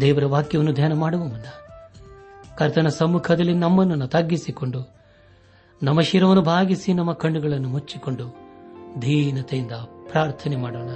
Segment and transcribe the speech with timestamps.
[0.00, 1.44] ದೇವರ ವಾಕ್ಯವನ್ನು ಧ್ಯಾನ ಮಾಡುವ ಮುನ್ನ
[2.58, 4.94] ಕರ್ತನ ಸಮ್ಮುಖದಲ್ಲಿ ನಮ್ಮನ್ನು ತಗ್ಗಿಸಿಕೊಂಡು
[5.82, 8.36] ನಮ್ಮ ಶಿರವನ್ನು ಭಾಗಿಸಿ ನಮ್ಮ ಕಣ್ಣುಗಳನ್ನು ಮುಚ್ಚಿಕೊಂಡು
[9.02, 9.72] ದೀನತೆಯಿಂದ
[10.10, 10.88] ಪ್ರಾರ್ಥನೆ ಮಾಡೋಣ.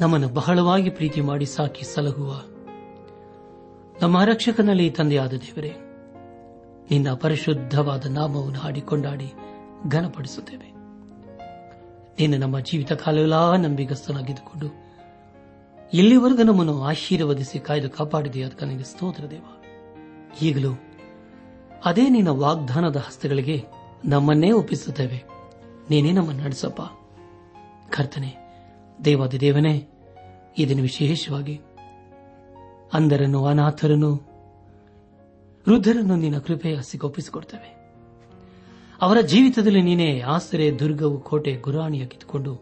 [0.00, 2.42] ನಮ್ಮನ್ನು ಬಹಳವಾಗಿ ಪ್ರೀತಿ ಮಾಡಿ ಸಾಕಿ ಸಲಹುವ
[4.02, 5.74] ನಮ್ಮ ರಕ್ಷಕನಲ್ಲಿ ತಂದೆಯಾದ ದೇವರೇ,
[6.90, 9.32] ನಿನ್ನ ಪರಿಶುದ್ಧವಾದ ನಾಮವನ್ನು ಹಾಡಿಕೊಂಡಾಡಿ
[9.88, 10.74] ಘನಪಡಿಸುತ್ತೇವೆ.
[12.18, 14.85] ನೀನು ನಮ್ಮ ಜೀವಿತ ಕಾಲವೆಲ್ಲ ನಂಬಿಗಸ್ತನಾಗಿದ್ದುಕೊಂಡು
[15.94, 19.42] ಇಲ್ಲಿವರೆಗೂ ನಮ್ಮನ್ನು ಆಶೀರ್ವದಿಸಿ ಕಾಯ್ದು ಕಾಪಾಡಿದೆ ಅದಕ್ಕೆ ನನಗೆ ಸ್ತೋತ್ರ ದೇವ.
[20.42, 20.70] ಈಗಲೂ
[21.84, 23.64] ಅದೇ ನಿನ್ನ ವಾಗ್ದಾನದ ಹಸ್ತಗಳಿಗೆ
[24.04, 25.24] ನಮ್ಮನ್ನೇ ಒಪ್ಪಿಸುತ್ತೇವೆ.
[25.90, 26.80] ನೀನೇ ನಮ್ಮನ್ನು ನಡೆಸಪ್ಪ.
[27.90, 28.36] ಕರ್ತನೆ,
[29.04, 29.88] ದೇವಾದಿ ದೇವನೇ,
[30.58, 31.60] ಇದನ್ನು ವಿಶೇಷವಾಗಿ
[32.92, 34.14] ಅಂಧರನ್ನು, ಅನಾಥರನ್ನು,
[35.68, 37.94] ವೃದ್ಧರನ್ನು ನಿನ್ನ ಕೃಪೆಯ ಒಪ್ಪಿಸಿಕೊಡ್ತೇವೆ.
[39.00, 42.60] ಅವರ ಜೀವಿತದಲ್ಲಿ ನೀನೇ ಆಸರೆ, ದುರ್ಗವು, ಕೋಟೆ, ಗುರಾಣಿಯಾಗಿದ್ದುಕೊಂಡು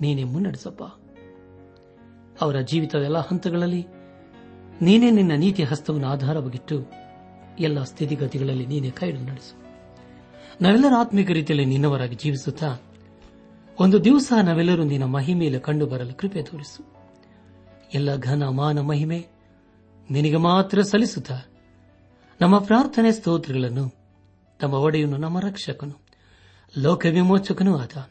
[0.00, 1.03] ನೀನೇ ಮುನ್ನಡೆಸಪ್ಪ.
[2.40, 3.86] ಅವರ ಜೀವಿತದ ಎಲ್ಲ ಹಂತಗಳಲ್ಲಿ
[4.82, 6.86] ನೀನೇ ನಿನ್ನ ನೀತಿ ಹಸ್ತವನ್ನು ಆಧಾರವಾಗಿಟ್ಟು
[7.58, 9.64] ಎಲ್ಲ ಸ್ಥಿತಿಗತಿಗಳಲ್ಲಿ ನೀನೇ ಕೈಡು ನಡೆಸು.
[10.60, 12.76] ನಾವೆಲ್ಲರೂ ಆತ್ಮಿಕ ರೀತಿಯಲ್ಲಿ ನಿನ್ನವರಾಗಿ ಜೀವಿಸುತ್ತಾ
[13.80, 16.94] ಒಂದು ದಿವಸ ನಾವೆಲ್ಲರೂ ನಿನ್ನ ಮಹಿಮೆಯಲ್ಲಿ ಕಂಡು ಬರಲು ಕೃಪೆ ತೋರಿಸು.
[17.94, 19.26] ಎಲ್ಲ ಘನ ಮಾನ ಮಹಿಮೆ
[20.10, 21.40] ನಿನಗೆ ಮಾತ್ರ ಸಲ್ಲಿಸುತ್ತಾ
[22.40, 23.94] ನಮ್ಮ ಪ್ರಾರ್ಥನೆ ಸ್ತೋತ್ರಗಳನ್ನು
[24.60, 26.04] ತಮ್ಮ ಒಡೆಯನು, ನಮ್ಮ ರಕ್ಷಕನು
[26.78, 28.10] ಲೋಕ ವಿಮೋಚಕನೂ ಆದ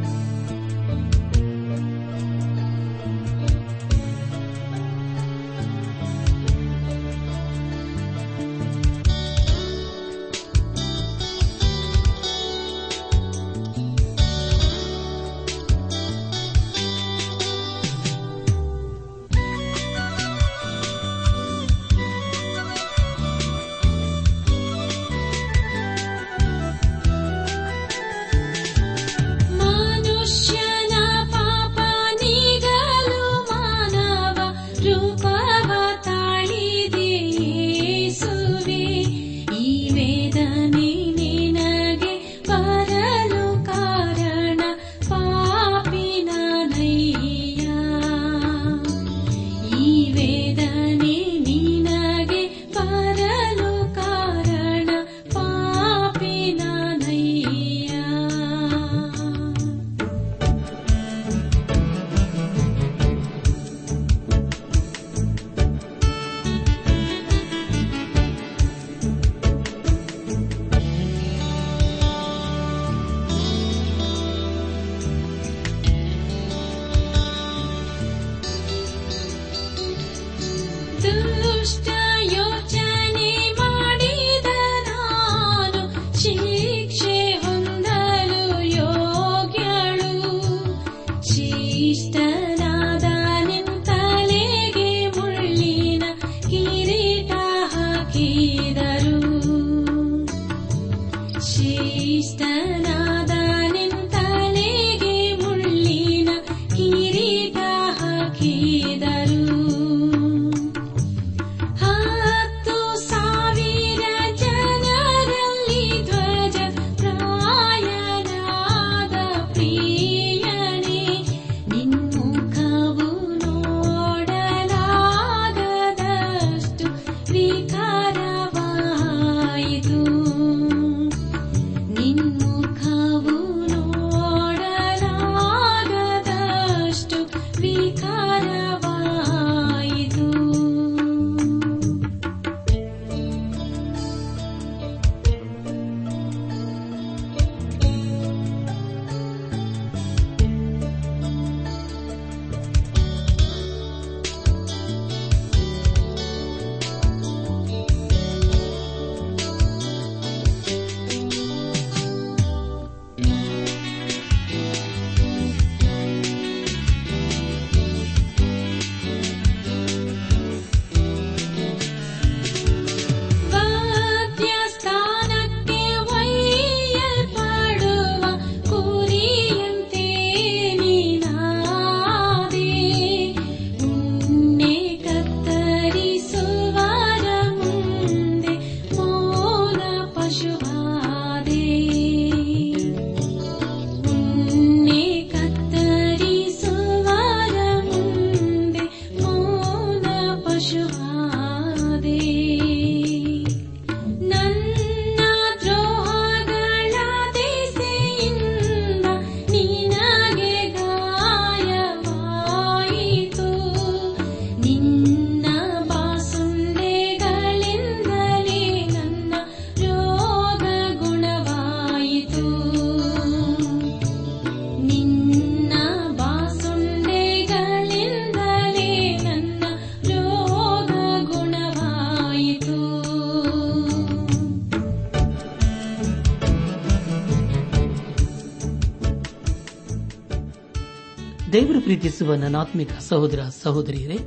[241.91, 244.17] ಪ್ರೀತಿಸುವ ನನಾತ್ಮಿಕ ಸಹೋದರ ಸಹೋದರಿಯರೇ,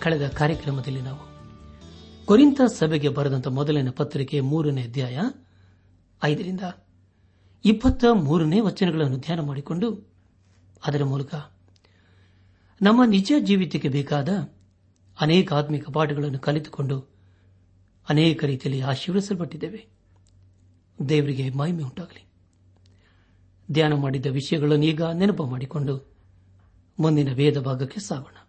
[0.00, 1.18] ಕಳೆದ ಕಾರ್ಯಕ್ರಮದಲ್ಲಿ ನಾವು
[2.26, 5.20] ಕೊರಿಂತ ಸಭೆಗೆ ಬರೆದಂತ ಮೊದಲನೇ ಪತ್ರಿಕೆ ಮೂರನೇ ಅಧ್ಯಾಯ
[6.24, 6.60] ಐದರಿಂದ
[7.64, 10.12] ಇಪ್ಪತ್ತ ಮೂರನೇ ವಚನಗಳನ್ನು ಧ್ಯಾನ ಮಾಡಿಕೊಂಡು
[10.86, 11.34] ಅದರ ಮೂಲಕ
[12.82, 14.28] ನಮ್ಮ ನಿಜ ಜೀವಿತಕ್ಕೆ ಬೇಕಾದ
[15.20, 17.00] ಅನೇಕ ಆತ್ಮಿಕ ಪಾಠಗಳನ್ನು ಕಲಿತುಕೊಂಡು
[18.08, 19.86] ಅನೇಕ ರೀತಿಯಲ್ಲಿ ಆಶೀರ್ವಿಸಲ್ಪಟ್ಟಿದ್ದೇವೆ
[21.08, 22.29] ದೇವರಿಗೆ ಮಹಿಮೆ ಉಂಟಾಗಲಿ.
[23.72, 26.12] ಧ್ಯಾನ ಮಾಡಿದ್ದ ವಿಷಯಗಳನ್ನು ಈಗ ನೆನಪು ಮಾಡಿಕೊಂಡು
[26.98, 28.46] ಮುಂದಿನ ವೇದ ಭಾಗಕ್ಕೆ ಸಾಗೋಣ.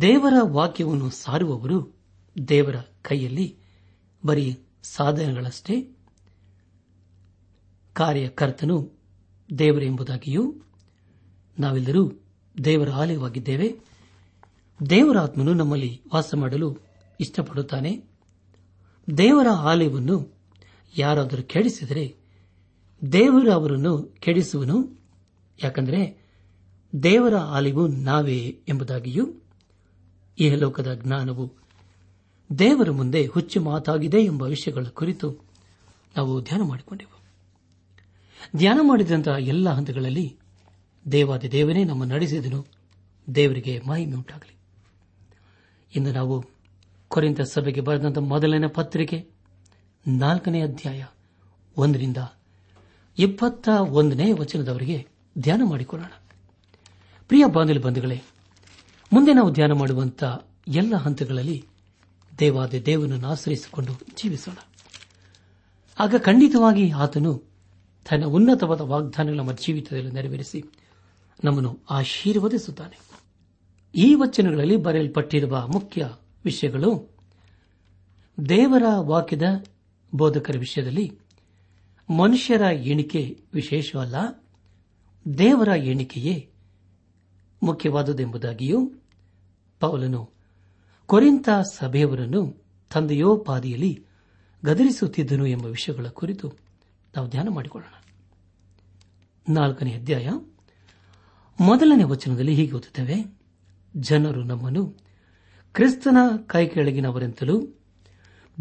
[0.00, 1.96] ದೇವರ ವಾಕ್ಯವನ್ನು ಸಾರುವವರು
[2.48, 3.56] ದೇವರ ಕೈಯಲ್ಲಿ
[4.26, 5.96] ಬರೀ ಸಾಧನಗಳಷ್ಟೇ.
[7.92, 8.92] ಕಾರ್ಯಕರ್ತನು
[9.58, 10.54] ದೇವರೆಂಬುದಾಗಿಯೂ
[11.58, 12.12] ನಾವೆಲ್ಲರೂ
[12.64, 13.76] ದೇವರ ಆಲಯವಾಗಿದ್ದೇವೆ.
[14.90, 16.78] ದೇವರ ಆತ್ಮನು ನಮ್ಮಲ್ಲಿ ವಾಸ ಮಾಡಲು
[17.20, 18.04] ಇಷ್ಟಪಡುತ್ತಾನೆ.
[19.18, 20.32] ದೇವರ ಆಲಯವನ್ನು
[20.98, 22.21] ಯಾರಾದರೂ ಕೆಡಿಸಿದರೆ
[23.12, 25.02] ದೇವರು ಅವರನ್ನು ಕೆಡಿಸುವನು.
[25.62, 26.22] ಯಾಕಂದರೆ
[27.02, 29.34] ದೇವರ ಆಲಿವು ನಾವೇ ಎಂಬುದಾಗಿಯೂ
[30.38, 31.52] ಈ ಲೋಕದ ಜ್ಞಾನವು
[32.58, 35.30] ದೇವರ ಮುಂದೆ ಹುಚ್ಚು ಮಾತಾಗಿದೆ ಎಂಬ ವಿಷಯಗಳ ಕುರಿತು
[36.16, 37.22] ನಾವು ಧ್ಯಾನ ಮಾಡಿಕೊಂಡೆವು.
[38.56, 40.38] ಧ್ಯಾನ ಮಾಡಿದಂತಹ ಎಲ್ಲ ಹಂತಗಳಲ್ಲಿ
[41.12, 42.66] ದೇವಾದಿ ದೇವನೇ ನಮ್ಮ ನಡೆಸಿದನು.
[43.34, 44.56] ದೇವರಿಗೆ ಮಹಿಮೆ ಉಂಟಾಗಲಿ.
[45.96, 46.44] ಇಂದು ನಾವು
[47.08, 49.30] ಕೊರಿಂದ ಸಭೆಗೆ ಬರೆದಂತಹ ಮೊದಲನೇ ಪತ್ರಿಕೆ
[50.08, 51.04] ನಾಲ್ಕನೇ ಅಧ್ಯಾಯ
[51.76, 52.16] ಒಂದರಿಂದ
[53.18, 55.06] ಇಪ್ಪತ್ತ ಒಂದನೇ ವಚನದವರಿಗೆ
[55.38, 56.10] ಧ್ಯಾನ ಮಾಡಿಕೊಳ್ಳೋಣ.
[57.28, 58.22] ಪ್ರಿಯ ಬಾಂಧವ್ಯ ಬಂಧುಗಳೇ,
[59.12, 61.64] ಮುಂದೆ ನಾವು ಧ್ಯಾನ ಮಾಡುವಂತಹ ಎಲ್ಲ ಹಂತಗಳಲ್ಲಿ
[62.38, 64.54] ದೇವಾದ ದೇವನನ್ನು ಆಶ್ರಯಿಸಿಕೊಂಡು ಜೀವಿಸೋಣ.
[65.98, 67.42] ಆಗ ಖಂಡಿತವಾಗಿ ಆತನು
[68.10, 70.64] ತನ್ನ ಉನ್ನತವಾದ ವಾಗ್ದಾನಗಳ ನಮ್ಮ ಜೀವಿತದಲ್ಲಿ ನೆರವೇರಿಸಿ
[71.44, 72.98] ನಮ್ಮನ್ನು ಆಶೀರ್ವದಿಸುತ್ತಾನೆ.
[73.94, 76.10] ಈ ವಚನಗಳಲ್ಲಿ ಬರೆಯಲ್ಪಟ್ಟಿರುವ ಮುಖ್ಯ
[76.44, 77.10] ವಿಷಯಗಳು
[78.48, 79.64] ದೇವರ ವಾಕ್ಯದ
[80.14, 81.21] ಬೋಧಕರ ವಿಷಯದಲ್ಲಿ
[82.18, 84.14] ಮನುಷ್ಯರ ಎಣಿಕೆ ವಿಶೇಷವಲ್ಲ,
[85.38, 86.50] ದೇವರ ಎಣಿಕೆಯೇ
[87.62, 88.92] ಮುಖ್ಯವಾದುದೆಂಬುದಾಗಿಯೂ
[89.80, 90.30] ಪೌಲನು
[91.06, 92.64] ಕೊರಿಂತ ಸಭೆಯವರನ್ನು
[92.94, 94.06] ತಂದೆಯೋಪಾದಿಯಲ್ಲಿ
[94.64, 96.52] ಗದರಿಸುತ್ತಿದ್ದನು ಎಂಬ ವಿಷಯಗಳ ಕುರಿತು
[97.16, 98.02] ನಾವು ಧ್ಯಾನ ಮಾಡಿಕೊಳ್ಳೋಣ.
[99.48, 100.28] ನಾಲ್ಕನೇ ಅಧ್ಯಾಯ.
[101.60, 103.38] ಮೊದಲನೇ ವಚನದಲ್ಲಿ ಹೀಗೆ ಓದುತ್ತೇವೆ.
[103.96, 104.86] ಜನರು ನಮ್ಮನ್ನು
[105.74, 106.16] ಕ್ರಿಸ್ತನ
[106.46, 107.66] ಕೈ ಕೆಳಗಿನವರೆಂತಲೂ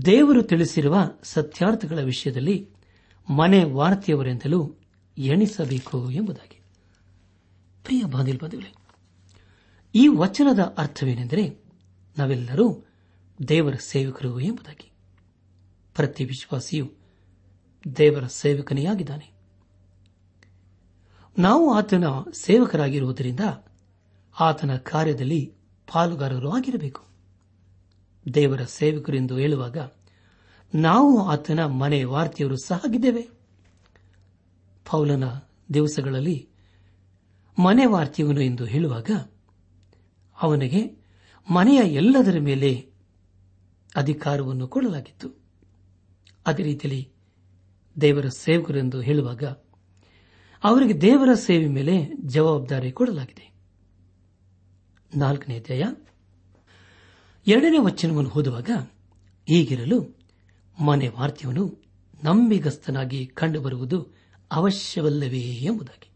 [0.05, 2.69] ದೇವರು ತಿಳಿಸಿರುವ ಸತ್ಯಾರ್ಥಗಳ ವಿಷಯದಲ್ಲಿ
[3.31, 4.75] ಮನೆ ವಾರ್ತೆಯವರೆಂತಲೂ
[5.17, 6.61] ಎಣಿಸಬೇಕು ಎಂಬುದಾಗಿ.
[7.83, 8.03] ಪ್ರಿಯ
[9.95, 11.63] ಈ ವಚನದ ಅರ್ಥವೇನೆಂದರೆ
[12.17, 12.85] ನಾವೆಲ್ಲರೂ
[13.47, 14.91] ದೇವರ ಸೇವಕರು ಎಂಬುದಾಗಿ.
[15.95, 16.91] ಪ್ರತಿ ವಿಶ್ವಾಸಿಯು
[17.97, 18.83] ದೇವರ ಸೇವಕನೇ
[21.37, 23.39] ನಾವು ಆತನ ಸೇವಕರಾಗಿರುವುದರಿಂದ
[24.39, 25.53] ಆತನ ಕಾರ್ಯದಲ್ಲಿ
[25.93, 27.05] ಪಾಲುಗಾರರು ಆಗಿರಬೇಕು.
[28.33, 29.77] ದೇವರ ಸೇವಕರೆಂದು ಹೇಳುವಾಗ
[30.75, 33.21] ನಾವು ಆತನ ಮನೆ ವಾರ್ತೆಯವರು ಸಹಾಗಿದ್ದೇವೆ.
[34.91, 35.23] ಪೌಲನ
[35.73, 36.49] ದಿವಸಗಳಲ್ಲಿ
[37.59, 39.09] ಮನೆ ವಾರ್ತೆಯವನು ಎಂದು ಹೇಳುವಾಗ
[40.41, 41.05] ಅವನಿಗೆ
[41.49, 42.91] ಮನೆಯ ಎಲ್ಲದರ ಮೇಲೆ
[43.95, 45.41] ಅಧಿಕಾರವನ್ನು ಕೊಡಲಾಗಿತ್ತು.
[46.45, 47.09] ಅದೇ ರೀತಿಯಲ್ಲಿ
[48.01, 49.43] ದೇವರ ಸೇವಕರೆಂದು ಹೇಳುವಾಗ
[50.63, 53.53] ಅವರಿಗೆ ದೇವರ ಸೇವೆ ಮೇಲೆ ಜವಾಬ್ದಾರಿ ಕೊಡಲಾಗಿದೆ.
[55.17, 55.83] ನಾಲ್ಕನೇ ಅಧ್ಯಾಯ.
[57.47, 58.69] ಎರಡನೇ ವಚನವನ್ನು ಓದುವಾಗ
[59.47, 60.20] ಹೀಗಿರಲು
[60.81, 61.77] ಮನೆ ವಾರ್ತೆಯವನು
[62.23, 64.07] ನಂಬಿಗಸ್ತನಾಗಿ ಕಂಡುಬರುವುದು
[64.51, 66.09] ಅವಶ್ಯವಲ್ಲವೇ ಎಂಬುದಾಗಿ.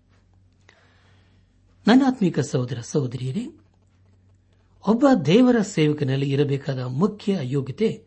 [1.88, 3.48] ನನ್ನಾತ್ಮಿಕ ಸಹೋದರ ಸಹೋದರಿಯರೇ,
[4.88, 8.04] ಒಬ್ಬ ದೇವರ ಸೇವಕನಲ್ಲಿ ಇರಬೇಕಾದ ಮುಖ್ಯ ಯೋಗ್ಯತೆ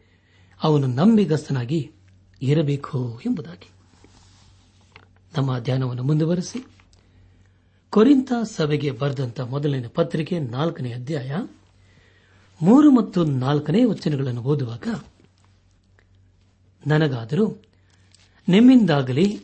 [0.62, 1.92] ಅವನು ನಂಬಿಗಸ್ತನಾಗಿ
[2.42, 3.70] ಇರಬೇಕು ಎಂಬುದಾಗಿ.
[5.36, 6.66] ನಮ್ಮ ಧ್ಯಾನವನ್ನು ಮುಂದುವರೆಸಿ
[7.90, 11.36] ಕೊರಿಂತ ಸಭೆಗೆ ಬರೆದಂತ ಮೊದಲನೇ ಪತ್ರಿಕೆ ನಾಲ್ಕನೇ ಅಧ್ಯಾಯ
[12.62, 14.86] ಮೂರು ಮತ್ತು ನಾಲ್ಕನೇ ವಚನಗಳನ್ನು ಓದುವಾಗ
[16.86, 17.62] ನನಗಾದರೂ
[18.48, 19.40] ನಿಮ್ಮಿಂದಾಗಲಿ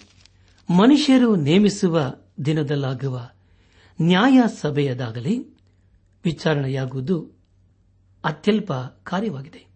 [0.70, 2.00] ಮನುಷ್ಯರು ನೇಮಿಸುವ
[2.46, 3.30] ದಿನದಲ್ಲಾಗುವ
[4.02, 5.40] ನ್ಯಾಯ ಸಭೆಯದಾಗಲಿ
[6.24, 7.30] ವಿಚಾರಣೆಯಾಗುವುದು
[8.24, 8.72] ಅತ್ಯಲ್ಪ
[9.02, 9.66] ಕಾರ್ಯವಾಗಿದೆ.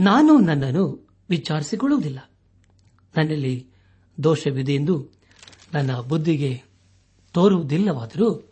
[0.00, 2.30] ನಾನು ನನ್ನನ್ನು ವಿಚಾರಿಸಿಕೊಳ್ಳುವುದಿಲ್ಲ.
[3.16, 3.66] ನನ್ನಲ್ಲಿ
[4.24, 5.08] ದೋಷವಿದೆ ಎಂದು
[5.74, 6.62] ನನ್ನ ಬುದ್ಧಿಗೆ
[7.32, 8.50] ತೋರುವುದಿಲ್ಲವಾದರೂ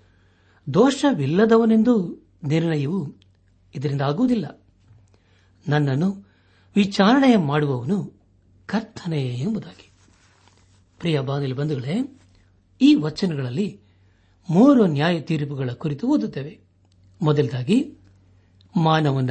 [0.75, 3.13] ದೋಷವಿಲ್ಲದವನೆಂದು ನಿರ್ಣಯವು
[3.75, 4.67] ಇದರಿಂದ ಆಗುವುದಿಲ್ಲ
[5.69, 6.30] ನನ್ನನ್ನು
[6.77, 8.13] ವಿಚಾರಣೆ ಮಾಡುವವನು
[8.67, 9.91] ಕರ್ತನೆ ಎಂಬುದಾಗಿ.
[10.99, 12.21] ಪ್ರಿಯ ಬಾಗಿಲು ಬಂಧುಗಳೇ,
[12.83, 13.81] ಈ ವಚನಗಳಲ್ಲಿ
[14.51, 16.59] ಮೂರು ನ್ಯಾಯ ತೀರ್ಪುಗಳ ಕುರಿತು ಓದುತ್ತೇವೆ.
[17.23, 17.95] ಮೊದಲದಾಗಿ
[18.77, 19.31] ಮಾನವನ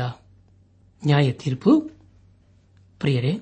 [1.06, 1.82] ನ್ಯಾಯ ತೀರ್ಪು.
[3.00, 3.40] ಪ್ರಿಯರೇ,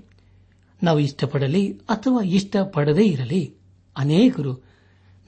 [0.84, 3.56] ನಾವು ಇಷ್ಟಪಡಲಿ ಅಥವಾ ಇಷ್ಟಪಡದೇ ಇರಲಿ,
[3.98, 4.64] ಅನೇಕರು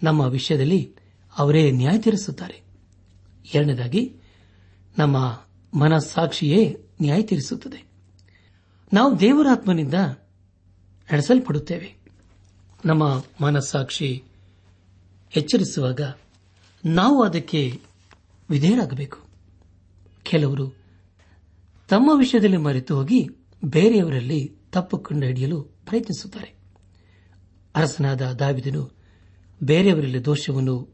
[0.03, 0.95] ನಮ್ಮ ವಿಷಯದಲ್ಲಿ
[1.37, 2.61] ಅವರೇ ನ್ಯಾಯ ತೀರಿಸುತ್ತಾರೆ.
[3.53, 4.15] ಎರಡನೇದಾಗಿ,
[4.97, 7.88] ನಮ್ಮ ಮನಸ್ಸಾಕ್ಷಿಯೇ ನ್ಯಾಯ ತೀರಿಸುತ್ತದೆ.
[8.93, 9.93] ನಾವು ದೇವರಾತ್ಮನಿಂದ
[11.13, 11.95] ನಡೆಸಲ್ಪಡುತ್ತೇವೆ.
[12.85, 14.23] ನಮ್ಮ ಮನಸ್ಸಾಕ್ಷಿ
[15.35, 16.01] ಎಚ್ಚರಿಸುವಾಗ
[16.85, 17.81] ನಾವು ಅದಕ್ಕೆ
[18.49, 19.17] ವಿಧೇಯರಾಗಬೇಕು.
[20.23, 20.75] ಕೆಲವರು
[21.89, 23.29] ತಮ್ಮ ವಿಷಯದಲ್ಲಿ ಮರೆತು ಹೋಗಿ
[23.65, 26.53] ಬೇರೆಯವರಲ್ಲಿ ತಪ್ಪು ಕಂಡುಹಿಡಿಯಲು ಪ್ರಯತ್ನಿಸುತ್ತಾರೆ.
[27.75, 28.91] ಅರಸನಾದ ದಾವಿದನು
[29.63, 30.93] ಬೇರೆಯವರಲ್ಲಿ ದೋಷವನ್ನು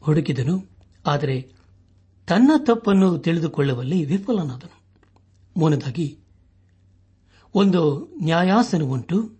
[0.00, 0.70] ಹುಡುಕಿದನು,
[1.06, 1.52] ಆದರೆ
[2.26, 4.80] ತನ್ನ ತಪ್ಪನ್ನು ತಿಳಿದುಕೊಳ್ಳುವಲ್ಲಿ ವಿಫಲನಾದನು.
[5.56, 6.19] ಮೂನದಾಗಿ
[7.54, 9.32] ಒಂದು ನ್ಯಾಯಾಸನವುಂಟು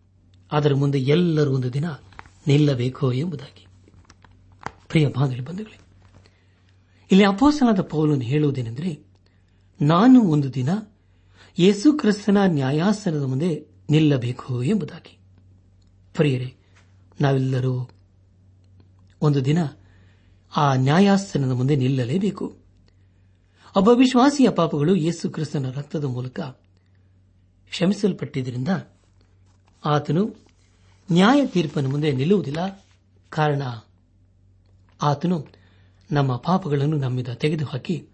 [0.52, 1.84] ಅದರ ಮುಂದೆ ಎಲ್ಲರೂ ಒಂದು ದಿನ
[2.46, 3.66] ನಿಲ್ಲಬೇಕು ಎಂಬುದಾಗಿ.
[4.88, 5.80] ಪ್ರಿಯ ಬಾಂಧವ್ಯ ಬಂಧುಗಳೇ,
[7.10, 9.06] ಇಲ್ಲಿ ಅಪೋಸನಾದ ಪೌಲನ್ನು ಹೇಳುವುದೇನೆಂದರೆ,
[9.82, 10.68] ನಾನು ಒಂದು ದಿನ
[11.58, 15.18] ಯೇಸು ಕ್ರಿಸ್ತನ ನ್ಯಾಯಾಸನದ ಮುಂದೆ ನಿಲ್ಲಬೇಕು ಎಂಬುದಾಗಿ.
[16.14, 16.54] ಪ್ರಿಯರೇ,
[17.20, 17.90] ನಾವೆಲ್ಲರೂ
[19.22, 19.58] ಒಂದು ದಿನ
[20.56, 22.56] ಆ ನ್ಯಾಯಾಸನದ ಮುಂದೆ ನಿಲ್ಲಲೇಬೇಕು.
[23.76, 23.90] ಒಬ್ಬ
[24.50, 26.40] ಪಾಪಗಳು ಯೇಸು ಕ್ರಿಸ್ತನ ರಕ್ತದ ಮೂಲಕ
[27.70, 28.68] ಕ್ಷಮಿಸಲ್ಪಟ್ಟಿದ್ದರಿಂದ
[29.84, 30.34] ಆತನು
[31.12, 32.86] ನ್ಯಾಯ ತೀರ್ಪನ್ನು ಮುಂದೆ ನಿಲ್ಲುವುದಿಲ್ಲ.
[33.28, 33.62] ಕಾರಣ,
[35.02, 35.46] ಆತನು
[36.10, 38.08] ನಮ್ಮ ಪಾಪಗಳನ್ನು ನಮ್ಮಿಂದ ತೆಗೆದುಹಾಕಿ,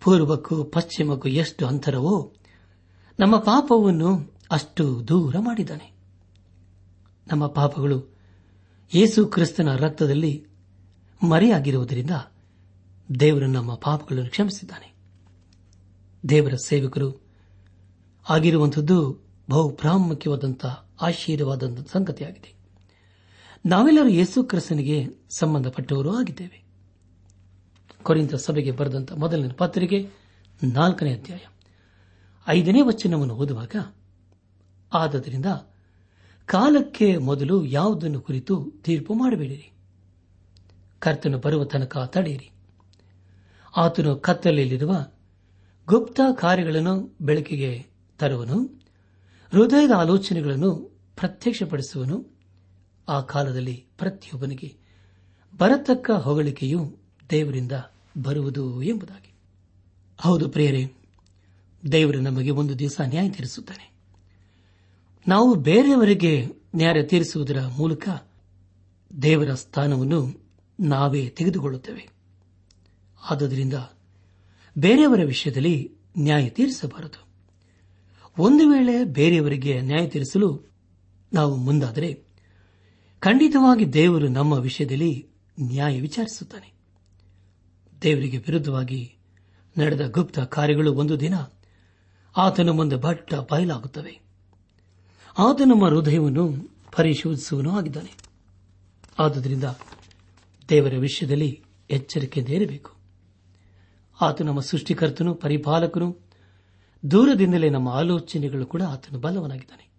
[0.00, 2.32] ಪೂರ್ವಕ್ಕೂ ಪಶ್ಚಿಮಕ್ಕೂ ಎಷ್ಟು ಅಂತರವೋ
[3.20, 5.92] ನಮ್ಮ ಪಾಪವನ್ನು ಅಷ್ಟು ದೂರ ಮಾಡಿದ್ದಾನೆ.
[7.32, 8.16] ನಮ್ಮ ಪಾಪಗಳು
[8.94, 10.46] ಯೇಸು ಕ್ರಿಸ್ತನ ರಕ್ತದಲ್ಲಿ
[11.28, 12.10] ಮರೆಯಾಗಿರುವುದರಿಂದ
[13.20, 14.94] ದೇವರು ನಮ್ಮ ಪಾಪಗಳನ್ನು ಕ್ಷಮಿಸಿದ್ದಾನೆ.
[16.28, 17.27] ದೇವರ ಸೇವಕರು
[18.28, 22.54] ಆಗಿರುವಂಥದ್ದು ಬಹು ಪ್ರಾಮುಖ್ಯವಾದಂತಹ ಆಶೀರ್ವಾದ ಸಂಗತಿಯಾಗಿದೆ.
[23.66, 26.64] ನಾವೆಲ್ಲರೂ ಯೇಸು ಕ್ರಿಸ್ತನಿಗೆ ಸಂಬಂಧಪಟ್ಟವರು ಆಗಿದ್ದೇವೆ.
[28.02, 30.10] ಕೊರಿಂದ ಸಭೆಗೆ ಬರೆದಂತ ಮೊದಲನೇ ಪತ್ರಿಕೆ
[30.72, 31.38] ನಾಲ್ಕನೇ ಅಧ್ಯಾಯ.
[32.48, 33.94] ಐದನೇ ವಚನವನ್ನು ಓದುವಾಗ,
[34.92, 35.46] ಆದ್ದರಿಂದ
[36.46, 39.72] ಕಾಲಕ್ಕೆ ಮೊದಲು ಯಾವುದನ್ನು ಕುರಿತು ತೀರ್ಪು ಮಾಡಬೇಡಿರಿ.
[40.98, 42.50] ಕರ್ತನು ಬರುವ ತನಕ ತಡೆಯಿರಿ.
[43.76, 45.06] ಆತನು ಕತ್ತಲೆಯಲ್ಲಿರುವ
[45.86, 48.64] ಗುಪ್ತ ಕಾರ್ಯಗಳನ್ನು ಬೆಳಕಿಗೆ ತರುವನು,
[49.52, 50.76] ಹೃದಯದ ಆಲೋಚನೆಗಳನ್ನು
[51.16, 52.38] ಪ್ರತ್ಯಕ್ಷಪಡಿಸುವನು.
[53.08, 54.76] ಆ ಕಾಲದಲ್ಲಿ ಪ್ರತಿಯೊಬ್ಬನಿಗೆ
[55.58, 56.98] ಬರತಕ್ಕ ಹೊಗಳಿಕೆಯು
[57.30, 57.72] ದೇವರಿಂದ
[58.22, 59.34] ಬರುವುದು ಎಂಬುದಾಗಿ.
[60.18, 60.92] ಹೌದು ಪ್ರಿಯರೇ,
[61.92, 63.92] ದೇವರು ನಮಗೆ ಒಂದು ದಿವಸ ನ್ಯಾಯ ತೀರಿಸುತ್ತಾನೆ.
[65.28, 66.46] ನಾವು ಬೇರೆಯವರಿಗೆ
[66.76, 68.08] ನ್ಯಾಯ ತೀರಿಸುವುದರ ಮೂಲಕ
[69.22, 70.48] ದೇವರ ಸ್ಥಾನವನ್ನು
[70.80, 72.08] ನಾವೇ ತೆಗೆದುಕೊಳ್ಳುತ್ತೇವೆ.
[73.30, 73.74] ಆದುದರಿಂದ
[74.78, 77.27] ಬೇರೆಯವರ ವಿಷಯದಲ್ಲಿ ನ್ಯಾಯ ತೀರಿಸಬಾರದು.
[78.38, 80.64] ಒಂದು ವೇಳೆ ಬೇರೆಯವರಿಗೆ ನ್ಯಾಯ ತೀರಿಸಲು
[81.32, 82.22] ನಾವು ಮುಂದಾದರೆ
[83.20, 85.28] ಖಂಡಿತವಾಗಿ ದೇವರು ನಮ್ಮ ವಿಷಯದಲ್ಲಿ
[85.60, 86.72] ನ್ಯಾಯ ವಿಚಾರಿಸುತ್ತಾನೆ.
[88.02, 89.16] ದೇವರಿಗೆ ವಿರುದ್ಧವಾಗಿ
[89.78, 91.34] ನಡೆದ ಗುಪ್ತ ಕಾರ್ಯಗಳು ಒಂದು ದಿನ
[92.36, 94.20] ಆತನ ಮುಂದೆ ಭಟ್ಟ ಬಯಲಾಗುತ್ತವೆ.
[95.38, 98.16] ಆತ ನಮ್ಮ ಹೃದಯವನ್ನು ಪರಿಶೋಧಿಸುವನೂ ಆಗಿದ್ದಾನೆ.
[99.18, 99.64] ಆದುದರಿಂದ
[100.68, 102.96] ದೇವರ ವಿಷಯದಲ್ಲಿ ಎಚ್ಚರಿಕೆಯಿಂದ ಇರಬೇಕು.
[104.20, 106.27] ಆತ ನಮ್ಮ ಸೃಷ್ಟಿಕರ್ತನು, ಪರಿಪಾಲಕನು
[107.10, 109.90] ದೂರದಿಂದಲೇ ನಮ್ಮ ಆಲೋಚನೆಗಳು ಕೂಡ ಆತನು ಬಲವನಾಗಿದ್ದಾನೆ.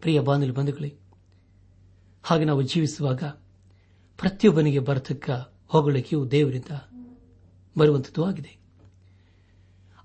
[0.00, 0.96] ಪ್ರಿಯ ಬಾಂಧಲು ಬಂಧುಗಳೇ,
[2.22, 3.22] ಹಾಗೆ ನಾವು ಜೀವಿಸುವಾಗ
[4.18, 5.30] ಪ್ರತಿಯೊಬ್ಬನಿಗೆ ಬರತಕ್ಕ
[5.66, 6.90] ಹೊಗಳಿಕೆಯು ದೇವರಿಂದ
[7.78, 8.58] ಬರುವಂತದ್ದು ಆಗಿದೆ.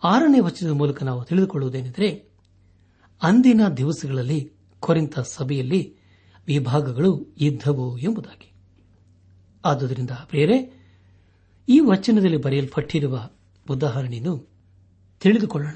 [0.03, 2.31] ಆರನೇ ವಚನದ ಮೂಲಕ ನಾವು ತಿಳಿದುಕೊಳ್ಳುವುದೇನೆಂದರೆ,
[3.23, 5.95] ಅಂದಿನ ದಿವಸಗಳಲ್ಲಿ ಕೊರಿಂತ ಸಭೆಯಲ್ಲಿ
[6.47, 8.53] ವಿಭಾಗಗಳು ಇದ್ದವು ಎಂಬುದಾಗಿ.
[9.65, 10.81] ಆದುದರಿಂದ ಪ್ರಿಯರೇ,
[11.69, 13.29] ಈ ವಚನದಲ್ಲಿ ಬರೆಯಲ್ಪಟ್ಟಿರುವ
[13.69, 14.52] ಉದಾಹರಣೆಯನ್ನು
[15.23, 15.75] ತಿಳಿದುಕೊಳ್ಳೋಣ.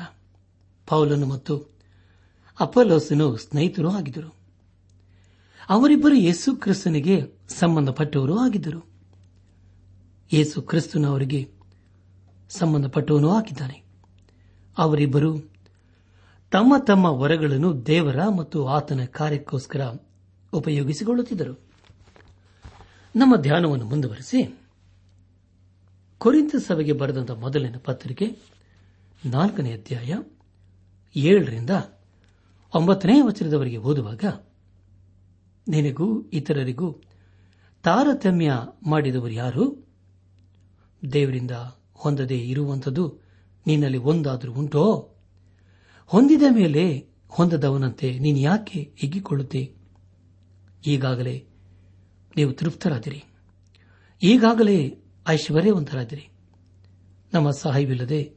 [0.88, 1.72] ಪೌಲನು ಮತ್ತು
[2.60, 4.36] ಅಪಲೋಸನು ಸ್ನೇಹಿತರೂ ಆಗಿದ್ದರು.
[5.70, 8.86] ಅವರಿಬ್ಬರು ಯೇಸು ಕ್ರಿಸ್ತನಿಗೆ ಸಂಬಂಧಪಟ್ಟವರೂ ಆಗಿದ್ದರು.
[10.34, 11.52] ಯೇಸು ಕ್ರಿಸ್ತನು ಅವರಿಗೆ
[12.50, 13.84] ಸಂಬಂಧಪಟ್ಟವನು ಆಗಿದ್ದಾನೆ.
[14.78, 15.40] ಅವರಿಬ್ಬರು
[16.52, 19.94] ತಮ್ಮ ತಮ್ಮ ವರಗಳನ್ನು ದೇವರ ಮತ್ತು ಆತನ ಕಾರ್ಯಕ್ಕೋಸ್ಕರ
[20.54, 21.60] ಉಪಯೋಗಿಸಿಕೊಳ್ಳುತ್ತಿದ್ದರು.
[23.16, 24.60] ನಮ್ಮ ಧ್ಯಾನವನ್ನು ಮುಂದುವರೆಸಿ.
[26.18, 28.57] ಕುರಿತ ಸಭೆಗೆ ಬರೆದಂತಹ ಮೊದಲಿನ ಪತ್ರಿಕೆ
[29.26, 30.16] ನಾಲ್ಕನೇ ಅಧ್ಯಾಯ
[31.16, 31.70] ಏಳರಿಂದ
[32.76, 34.24] ಒಂಬತ್ತನೇ ವಚನದವರೆಗೆ ಓದುವಾಗ,
[35.68, 36.92] ನಿನಗೂ ಇತರರಿಗೂ
[37.84, 38.52] ತಾರತಮ್ಯ
[38.84, 39.88] ಮಾಡಿದವರು ಯಾರು?
[41.12, 41.52] ದೇವರಿಂದ
[41.94, 43.20] ಹೊಂದದೇ ಇರುವಂಥದ್ದು
[43.68, 45.16] ನಿನ್ನಲ್ಲಿ ಒಂದಾದರೂ ಉಂಟೋ?
[46.06, 49.76] ಹೊಂದಿದ ಮೇಲೆ ಹೊಂದದವನಂತೆ ನೀನು ಯಾಕೆ ಹಿಗ್ಗಿಕೊಳ್ಳುತ್ತೆ?
[50.88, 51.46] ಈಗಾಗಲೇ
[52.38, 53.24] ನೀವು ತೃಪ್ತರಾದಿರಿ.
[54.24, 56.30] ಈಗಾಗಲೇ ಐಶ್ವರ್ಯವಂತರಾದಿರಿ.
[57.34, 58.37] ನಮ್ಮ ಸಹಾಯವಿಲ್ಲದೆ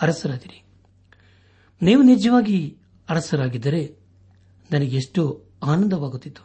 [0.00, 0.64] ಅರಸರಾದಿರಿ
[1.82, 2.78] ನೀವು ನಿಜವಾಗಿ
[3.08, 3.96] ಅರಸರಾಗಿದ್ದರೆ
[4.72, 4.96] ನನಗೆ
[5.62, 6.42] ಆನಂದವಾಗುತ್ತಿತ್ತು.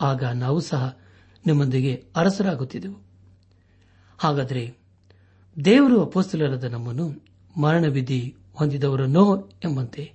[0.00, 0.98] ಆಗ ನಾವು ಸಹ
[1.46, 3.02] ನಿಮ್ಮೊಂದಿಗೆ ಅರಸರಾಗುತ್ತಿದ್ದೆವು.
[4.18, 4.78] ಹಾಗಾದರೆ
[5.64, 7.24] ದೇವರು ಅಪೋಸ್ತಲರಾದ ನಮ್ಮನ್ನು
[7.60, 10.12] ಮರಣವಿಧಿ ಹೊಂದಿದವರನ್ನೋ ಎಂಬಂತೆ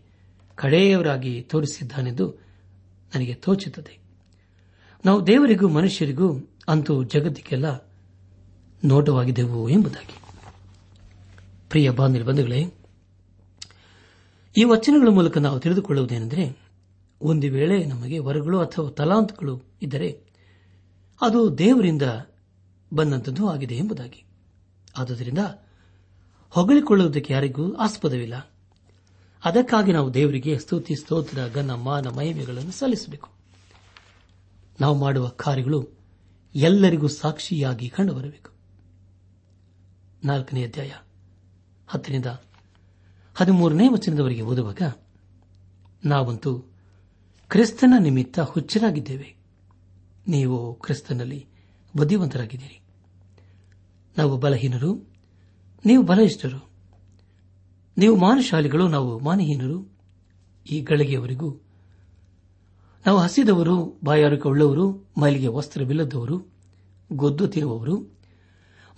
[0.56, 2.34] ಕಡೆಯವರಾಗಿ ತೋರಿಸಿದ್ದಾನೆಂದು
[3.16, 4.00] ನನಗೆ ತೋಚುತ್ತದೆ.
[5.06, 7.92] ನಾವು ದೇವರಿಗೂ ಮನುಷ್ಯರಿಗೂ ಅಂತೂ ಜಗತ್ತಿಗೆಲ್ಲ
[8.86, 10.27] ನೋಟವಾಗಿದ್ದೆವು ಎಂಬುದಾಗಿ.
[11.70, 12.74] ಪ್ರಿಯ ಬಾಂಧವೇ
[14.58, 16.60] ಈ ವಚನಗಳ ಮೂಲಕ ನಾವು ತಿಳಿದುಕೊಳ್ಳುವುದೇನೆಂದರೆ,
[17.22, 20.24] ಒಂದು ವೇಳೆ ನಮಗೆ ವರಗಳು ಅಥವಾ ತಲಾಂತಗಳು ಇದ್ದರೆ,
[21.22, 22.02] ಅದು ದೇವರಿಂದ
[22.94, 24.24] ಬಂದಂಥದ್ದು ಆಗಿದೆ ಎಂಬುದಾಗಿ.
[24.98, 25.40] ಆದುದರಿಂದ
[26.50, 28.52] ಹೊಗಳಿಕೊಳ್ಳುವುದಕ್ಕೆ ಯಾರಿಗೂ ಆಸ್ಪದವಿಲ್ಲ.
[29.46, 33.30] ಅದಕ್ಕಾಗಿ ನಾವು ದೇವರಿಗೆ ಸ್ತುತಿ, ಸ್ತೋತ್ರ ಗನ್ನ ಮಾನ, ಮಹಿಮೆಗಳನ್ನು ಸಲ್ಲಿಸಬೇಕು.
[34.82, 35.90] ನಾವು ಮಾಡುವ ಕಾರ್ಯಗಳು
[36.56, 38.52] ಎಲ್ಲರಿಗೂ ಸಾಕ್ಷಿಯಾಗಿ ಕಂಡುಬರಬೇಕು.
[40.24, 40.92] ನಾಲ್ಕನೇ ಅಧ್ಯಾಯ.
[41.88, 42.26] ಹತ್ತರಿಂದ
[43.36, 44.82] ಹದಿಮೂರನೇ ವಚನದವರೆಗೆ ಓದುವಾಗ
[46.06, 46.60] ನಾವಂತೂ
[47.50, 49.36] ಕ್ರಿಸ್ತನ ನಿಮಿತ್ತ ಹುಚ್ಚರಾಗಿದ್ದೇವೆ.
[50.28, 51.48] ನೀವು ಕ್ರಿಸ್ತನಲ್ಲಿ
[51.98, 52.82] ಬುದ್ಧಿವಂತರಾಗಿದ್ದೀರಿ.
[54.18, 55.10] ನಾವು ಬಲಹೀನರು,
[55.86, 56.70] ನೀವು ಬಲಯಿಷ್ಠರು
[57.98, 59.98] ನೀವು ಮಾನಶಾಲಿಗಳು, ನಾವು ಮಾನಹೀನರು.
[60.72, 61.56] ಈ ಗಳಿಗೆಯವರೆಗೂ
[63.06, 66.48] ನಾವು ಹಸಿದವರು ಬಾಯಾರಿಕೆ ಉಳ್ಳವರು ಮೈಲಿಗೆ ವಸ್ತ್ರವಿಲ್ಲದವರು,
[67.14, 68.18] ಗೊದ್ದು ತಿರುವವರು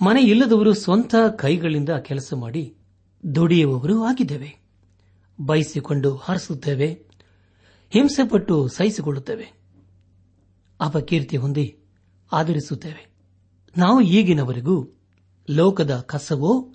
[0.02, 2.76] ಮನೆ ಇಲ್ಲದವರು ಸ್ವಂತ ಕೈಗಳಿಂದ ಕೆಲಸ ಮಾಡಿ
[3.36, 4.60] ದುಡಿಯುವವರು ಆಗಿದ್ದೇವೆ.
[5.42, 6.94] ಬಯಸಿಕೊಂಡು ಹಾರಿಸುತ್ತೇವೆ.
[7.90, 9.54] ಹಿಂಸೆಪಟ್ಟು ಸಹಿಸಿಕೊಳ್ಳುತ್ತೇವೆ.
[10.82, 11.80] ಅಪಕೀರ್ತಿ ಹೊಂದಿ
[12.32, 13.12] ಆಧರಿಸುತ್ತೇವೆ.
[13.78, 14.88] ನಾವು ಈಗಿನವರೆಗೂ
[15.50, 16.74] ಲೋಕದ ಕಸವೋ,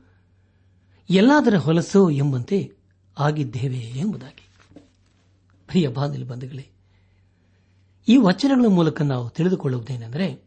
[1.11, 2.73] ಎಲ್ಲಾದರ ಹೊಲಸೋ ಎಂಬಂತೆ
[3.19, 4.49] ಆಗಿದ್ದೇವೆ ಎಂಬುದಾಗಿ.
[5.67, 6.69] ಪ್ರಿಯ ಬಾಂಧವ ಬಂಧುಗಳೇ,
[8.09, 10.45] ಈ ವಚನಗಳ ಮೂಲಕ ನಾವು ತಿಳಿದುಕೊಳ್ಳುವುದೇನೆಂದರೆ,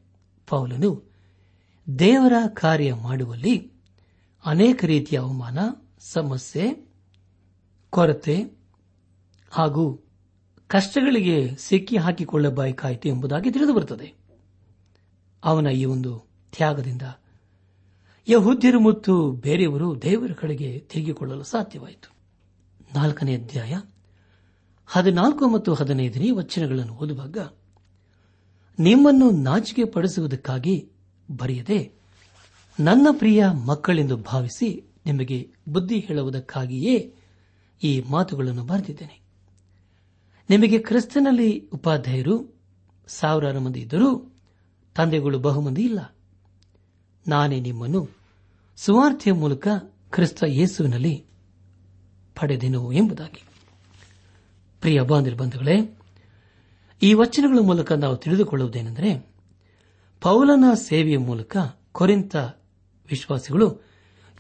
[0.48, 1.12] ಪೌಲನು
[2.00, 3.72] ದೇವರ ಕಾರ್ಯ ಮಾಡುವಲ್ಲಿ
[4.45, 5.60] ಅನೇಕ ರೀತಿಯ ಅವಮಾನ
[6.00, 6.92] ಸಮಸ್ಯೆ,
[7.90, 8.46] ಕೊರತೆ
[9.52, 10.04] ಹಾಗೂ
[10.68, 14.14] ಕಷ್ಟಗಳಿಗೆ ಸಿಕ್ಕಿ ಹಾಕಿಕೊಳ್ಳಬೇಕಾಯಿತು ಎಂಬುದಾಗಿ ತಿಳಿದುಬರುತ್ತದೆ.
[15.44, 17.02] ಅವನ ಈ ಒಂದು ತ್ಯಾಗದಿಂದ
[18.30, 22.16] ಯಹುದ್ಯರು ಮತ್ತು ಬೇರೆಯವರು ದೇವರ ಕಡೆಗೆ ತಿರುಗಿಕೊಳ್ಳಲು ಸಾಧ್ಯವಾಯಿತು.
[22.96, 23.76] ನಾಲ್ಕನೇ ಅಧ್ಯಾಯ
[24.88, 27.38] ಹದಿನಾಲ್ಕು ಮತ್ತು ಹದಿನೈದನೇ ವಚನಗಳನ್ನು ಓದುವಾಗ,
[28.80, 30.92] ನಿಮ್ಮನ್ನು ನಾಚಿಕೆ ಪಡಿಸುವುದಕ್ಕಾಗಿ
[31.38, 31.92] ಬರೆಯದೆ
[32.80, 37.15] ನನ್ನ ಪ್ರಿಯ ಮಕ್ಕಳೆಂದು ಭಾವಿಸಿ ನಿಮಗೆ ಬುದ್ಧಿ ಹೇಳುವುದಕ್ಕಾಗಿಯೇ
[37.84, 39.22] ಈ ಮಾತುಗಳನ್ನು ಬರೆದಿದ್ದೇನೆ.
[40.50, 42.60] ನಿಮಗೆ ಕ್ರಿಸ್ತನಲ್ಲಿ ಉಪಾಧ್ಯಾಯರು
[43.08, 44.36] ಸಾವಿರಾರು ಮಂದಿ ಇದ್ದರೂ
[44.96, 46.15] ತಂದೆಗಳು ಬಹುಮಂದಿ ಇಲ್ಲ.
[47.28, 48.10] ನಾನೇ ನಿಮ್ಮನ್ನು
[48.78, 49.67] ಸುವಾರ್ಥೆಯ ಮೂಲಕ
[50.10, 51.26] ಕ್ರಿಸ್ತ ಯೇಸುವಿನಲ್ಲಿ
[52.36, 53.43] ಪಡೆದೆನು ಎಂಬುದಾಗಿ.
[54.82, 55.98] ಪ್ರಿಯ ಬಂಧುಗಳೇ,
[57.02, 59.30] ಈ ವಚನಗಳ ಮೂಲಕ ನಾವು ತಿಳಿದುಕೊಳ್ಳುವುದೇನೆಂದರೆ,
[60.22, 61.58] ಪೌಲನ ಸೇವೆಯ ಮೂಲಕ
[61.91, 62.36] ಕೊರೆಂತ
[63.10, 63.87] ವಿಶ್ವಾಸಿಗಳು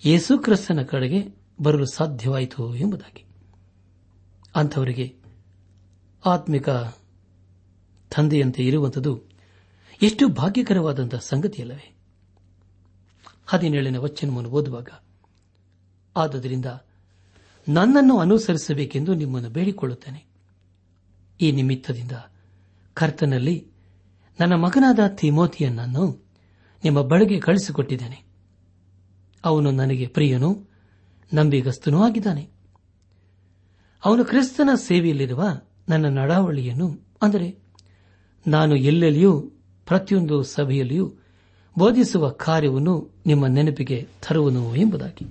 [0.05, 3.25] ಯೇಸು ಕ್ರಿಸ್ತನ ಕಡೆಗೆ ಬರಲು ಸಾಧ್ಯವಾಯಿತು ಎಂಬುದಾಗಿ.
[4.55, 5.15] ಅಂಥವರಿಗೆ
[6.25, 6.69] ಆತ್ಮಿಕ
[8.15, 9.21] ತಂದೆಯಂತೆ ಇರುವಂಥದ್ದು
[10.01, 11.95] ಎಷ್ಟು ಭಾಗ್ಯಕರವಾದಂತಹ ಸಂಗತಿಯಲ್ಲವೇ.
[13.45, 14.89] ಹದಿನೇಳನೇ ವಚನವನ್ನು ಓದುವಾಗ,
[16.15, 16.65] ಆದುದರಿಂದ
[17.69, 20.25] ನನ್ನನ್ನು ಅನುಸರಿಸಬೇಕೆಂದು ನಿಮ್ಮನ್ನು ಬೇಡಿಕೊಳ್ಳುತ್ತೇನೆ.
[21.41, 22.11] ಈ ನಿಮಿತ್ತದಿಂದ
[22.93, 23.67] ಕರ್ತನಲ್ಲಿ
[24.39, 26.25] ನನ್ನ ಮಗನಾದ ತಿಮೋತಿಯನ್ನನ್ನು
[26.83, 28.26] ನಿಮ್ಮ ಬಳಿಗೆ ಕಳಿಸಿಕೊಟ್ಟಿದ್ದೇನೆ
[29.45, 30.67] ಅವನು ನನಗೆ ಪ್ರಿಯನೂ
[31.33, 32.49] ನಂಬಿಗಸ್ತನೂ ಆಗಿದ್ದಾನೆ.
[34.05, 37.59] ಅವನು ಕ್ರಿಸ್ತನ ಸೇವೆಯಲ್ಲಿರುವ ನನ್ನ ನಡಾವಳಿಯನ್ನು ಅಂದರೆ
[38.47, 39.51] ನಾನು ಎಲ್ಲೆಲ್ಲಿಯೂ,
[39.85, 41.13] ಪ್ರತಿಯೊಂದು ಸಭೆಯಲ್ಲಿಯೂ
[41.77, 45.25] ಬೋಧಿಸುವ ಕಾರ್ಯವನ್ನು ನಿಮ್ಮ ನೆನಪಿಗೆ ತರುವನು ಎಂಬುದಾಗಿ.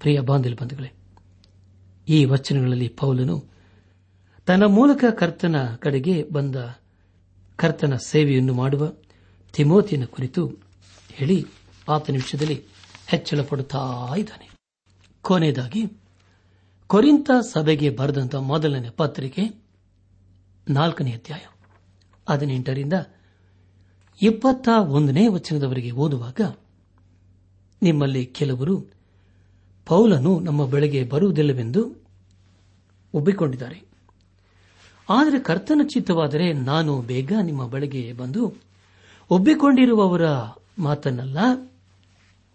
[0.00, 0.92] ಪ್ರಿಯ ಬಂಧುಗಳೇ,
[2.08, 3.44] ಈ ವಚನಗಳಲ್ಲಿ ಪೌಲನು
[4.46, 6.56] ತನ್ನ ಮೂಲಕ ಕರ್ತನ ಕಡೆಗೆ ಬಂದ
[7.56, 8.92] ಕರ್ತನ ಸೇವೆಯನ್ನು ಮಾಡುವ
[9.52, 10.46] ತಿಮೋತಿನ ಕುರಿತು
[11.10, 11.46] ಹೇಳಿ
[11.88, 12.71] ಆತ ನಿಮಿಷದಲ್ಲಿ
[13.12, 13.80] ಹೆಚ್ಚಳ ಪಡುತ್ತಾ
[14.18, 14.46] ಇದ್ದಾನೆ
[15.22, 15.82] ಕೊನೆಯದಾಗಿ
[16.86, 19.42] ಕೊರಿಂತ ಸಭೆಗೆ ಬರೆದಂತಹ ಮೊದಲನೇ ಪತ್ರಿಕೆ
[20.70, 21.44] ನಾಲ್ಕನೇ ಅಧ್ಯಾಯ
[22.28, 22.92] ಹದಿನೆಂಟರಿಂದ
[24.20, 26.40] ಇಪ್ಪತ್ತ ಒಂದನೇ ವಚನದವರೆಗೆ ಓದುವಾಗ,
[27.82, 28.74] ನಿಮ್ಮಲ್ಲಿ ಕೆಲವರು
[29.86, 31.82] ಪೌಲನು ನಮ್ಮ ಬೆಳೆಗೆ ಬರುವುದಿಲ್ಲವೆಂದು
[33.14, 33.78] ಒಬ್ಬಿಕೊಂಡಿದ್ದಾರೆ.
[35.08, 38.42] ಆದರೆ ಕರ್ತನ ಚಿತ್ತವಾದರೆ ನಾನು ಬೇಗ ನಿಮ್ಮ ಬಳಿಗೆ ಬಂದು
[39.30, 40.26] ಒಬ್ಬಿಕೊಂಡಿರುವವರ
[40.78, 41.38] ಮಾತನ್ನಲ್ಲ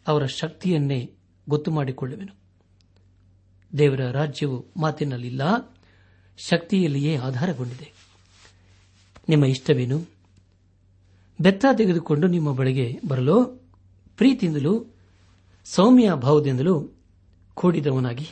[0.08, 1.14] ಅವರ ಶಕ್ತಿಯನ್ನೇ
[1.50, 2.36] ಗೊತ್ತು ಮಾಡಿಕೊಳ್ಳುವೆನು.
[3.78, 5.42] ದೇವರ ರಾಜ್ಯವು ಮಾತಿನಲ್ಲಿಲ್ಲ,
[6.38, 7.94] ಶಕ್ತಿಯಲ್ಲಿಯೇ ಆಧಾರಗೊಂಡಿದೆ.
[9.30, 10.06] ನಿಮ್ಮ ಇಷ್ಟವೇನು?
[11.42, 13.46] ಬೆತ್ತ ತೆಗೆದುಕೊಂಡು ನಿಮ್ಮ ಬಳಿಗೆ ಬರಲು?
[14.18, 14.86] ಪ್ರೀತಿಯಿಂದಲೂ
[15.66, 16.92] ಸೌಮ್ಯ ಭಾವದಿಂದಲೂ
[17.54, 18.28] ಕೂಡಿದವನಾಗಿ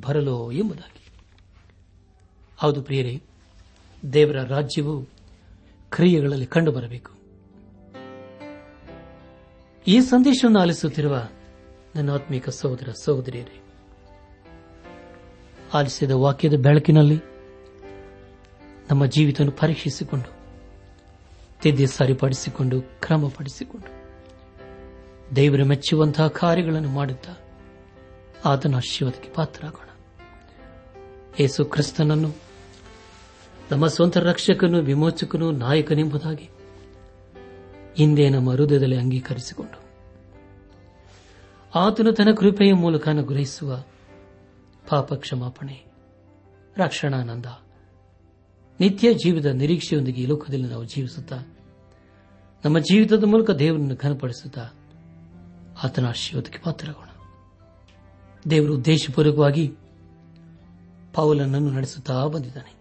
[0.00, 1.12] ಬರಲೋ ಎಂಬುದಾಗಿ.
[2.56, 3.22] ಹೌದು ಪ್ರಿಯರೇ,
[4.12, 5.04] ದೇವರ ರಾಜ್ಯವು
[5.90, 7.19] ಕ್ರಿಯೆಗಳಲ್ಲಿ ಕಂಡುಬರಬೇಕು.
[9.86, 11.28] ಈ ಸಂದೇಶವನ್ನು ಆಲಿಸುತ್ತಿರುವ
[11.96, 13.62] ನನ್ನ ಆತ್ಮಿಕ ಸಹೋದರ ಸಹೋದರಿಯರೇ,
[15.74, 17.16] ಆಲಿಸಿದ ವಾಕ್ಯದ ಬೆಳಕಿನಲ್ಲಿ
[18.90, 20.32] ನಮ್ಮ ಜೀವಿತವನ್ನು ಪರೀಕ್ಷಿಸಿಕೊಂಡು,
[21.62, 24.00] ತಿದ್ದಿ ಸರಿಪಡಿಸಿಕೊಂಡು, ಕ್ರಮಪಡಿಸಿಕೊಂಡು,
[25.36, 27.32] ದೇವರ ಮೆಚ್ಚುವಂತಹ ಕಾರ್ಯಗಳನ್ನು ಮಾಡುತ್ತಾ
[28.44, 29.88] ಆತನ ಆಶೀರ್ವಾದಕ್ಕೆ ಪಾತ್ರರಾಗೋಣ.
[31.40, 32.30] ಯೇಸು ಕ್ರಿಸ್ತನನ್ನು,
[33.70, 36.50] ನಮ್ಮ ಸ್ವಂತ ರಕ್ಷಕನು, ವಿಮೋಚಕನು, ನಾಯಕನೆಂಬುದಾಗಿ
[37.96, 39.90] ಹಿಂದೆ ನಮ್ಮ ಹೃದಯದಲ್ಲಿ ಅಂಗೀಕರಿಸಿಕೊಂಡು.
[41.74, 43.82] ಆತನು ತನ್ನ ಕೃಪೆಯ ಮೂಲಕ ಅನುಗ್ರಹಿಸುವ
[44.88, 45.86] ಪಾಪ ಕ್ಷಮಾಪಣೆ
[46.76, 47.46] ರಕ್ಷಣಾನಂದ,
[48.80, 51.36] ನಿತ್ಯ ಜೀವದ ನಿರೀಕ್ಷೆಯೊಂದಿಗೆ ಈ ಲೋಕದಲ್ಲಿ ನಾವು ಜೀವಿಸುತ್ತಾ,
[52.64, 54.68] ನಮ್ಮ ಜೀವಿತದ ಮೂಲಕ ದೇವರನ್ನು ಘನಪಡಿಸುತ್ತಾ
[55.84, 57.06] ಆತನ ಆಶೀರ್ವಾದಕ್ಕೆ ಪಾತ್ರರಾಗೋಣ.
[58.50, 59.74] ದೇವರು ಉದ್ದೇಶಪೂರ್ವಕವಾಗಿ
[61.14, 62.74] ಪೌಲನನ್ನು ನಡೆಸುತ್ತಾ ಬಂದಿದ್ದಾನೆ.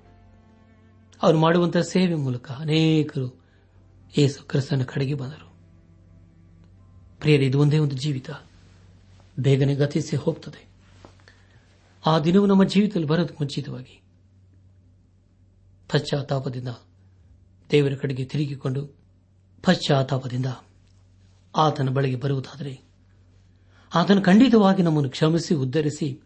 [1.23, 3.38] ಅವರು ಮಾಡುವಂತಹ ಸೇವೆ ಮೂಲಕ ಅನೇಕರು
[4.17, 5.49] ಯೇಸು ಕ್ರಿಸ್ತನ ಕಡೆಗೆ ಬಂದರು.
[7.19, 8.29] ಪ್ರಿಯರೇ, ಇದು ಒಂದೇ ಒಂದು ಜೀವಿತ.
[9.39, 10.67] ಬೇಗನೆ ಗತಿಸಿ ಹೋಗ್ತದೆ.
[12.05, 14.01] ಆ ದಿನವು ನಮ್ಮ ಜೀವಿತದಲ್ಲಿ ಬರೋದು ಮುಂಚಿತವಾಗಿ.
[15.89, 16.67] ಪಶ್ಚಾತ್ತಾಪದಿಂದ
[17.71, 18.85] ದೇವರ ಕಡೆಗೆ ತಿರುಗಿಕೊಂಡು
[19.63, 20.45] ಪಶ್ಚಾತ್ತಾಪದಿಂದ
[21.57, 22.81] ಆತನ ಬಳಿಗೆ ಬರುವುದಾದರೆ,
[23.95, 26.21] ಆತನು ಖಂಡಿತವಾಗಿ ನಮ್ಮನ್ನು ಕ್ಷಮಿಸಿ, ಉದ್ಧರಿಸಿ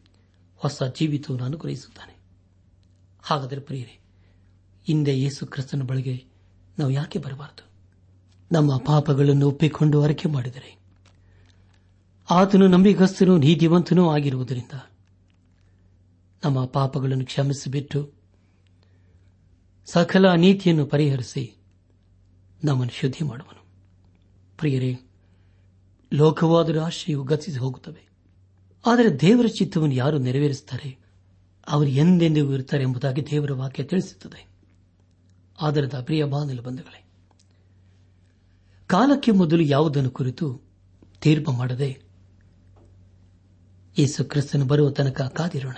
[0.55, 2.17] ಹೊಸ ಜೀವಿತವನ್ನು ಅನುಗ್ರಹಿಸುತ್ತಾನೆ.
[3.23, 3.99] ಹಾಗಾದರೆ ಪ್ರಿಯರೇ,
[4.83, 6.25] ಹಿಂದೆ ಯೇಸು ಕ್ರಿಸ್ತನ ಬಳಿಗೆ
[6.79, 7.72] ನಾವು ಯಾಕೆ ಬರಬಾರದು?
[8.53, 10.79] ನಮ್ಮ ಪಾಪಗಳನ್ನು ಒಪ್ಪಿಕೊಂಡು ಅರಕೆ ಮಾಡಿದರೆ.
[12.29, 14.71] ಆತನು ನಂಬಿಗಸ್ತನು ನೀತಿವಂತನೂ ಆಗಿರುವುದರಿಂದ
[16.45, 18.11] ನಮ್ಮ ಪಾಪಗಳನ್ನು ಕ್ಷಮಿಸಿಬಿಟ್ಟು
[19.85, 21.57] ಸಕಲ ನೀತಿಯನ್ನು ಪರಿಹರಿಸಿ
[22.63, 23.65] ನಮ್ಮನ್ನು ಶುದ್ಧಿ ಮಾಡುವನು.
[24.57, 24.99] ಪ್ರಿಯರೇ
[26.13, 28.09] ಲೋಕವಾದ ಆಶೆಯು ಗತಿಸಿ ಹೋಗುತ್ತವೆ.
[28.85, 30.97] ಆದರೆ ದೇವರ ಚಿತ್ತವನ್ನು ಯಾರು ನೆರವೇರಿಸುತ್ತಾರೆ?
[31.67, 34.47] ಅವರು ಎಂದೆಂದಿಗೂ ಇರುತ್ತಾರೆ ಎಂಬುದಾಗಿ ದೇವರ ವಾಕ್ಯ ತಿಳಿಸುತ್ತದೆ.
[35.61, 37.02] ಆದರದ ಪ್ರಿಯ ಬಾಂಧವ ಬಂಧುಗಳೇ
[38.87, 40.61] ಕಾಲಕ್ಕೆ ಮೊದಲು ಯಾವುದನ್ನು ಕುರಿತು
[41.21, 42.01] ತೀರ್ಪು ಮಾಡದೆ
[43.97, 45.77] ಯೇಸು ಕ್ರಿಸ್ತನು ಬರುವ ತನಕ ಕಾದಿರೋಣ.